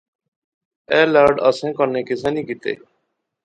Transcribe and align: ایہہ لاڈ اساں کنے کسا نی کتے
ایہہ 0.93 1.11
لاڈ 1.13 1.35
اساں 1.47 1.71
کنے 1.77 2.01
کسا 2.07 2.29
نی 2.33 2.41
کتے 2.47 2.73